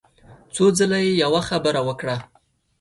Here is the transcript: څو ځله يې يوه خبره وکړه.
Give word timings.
څو 0.53 0.65
ځله 0.77 0.99
يې 1.05 1.11
يوه 1.23 1.41
خبره 1.49 1.81
وکړه. 1.87 2.17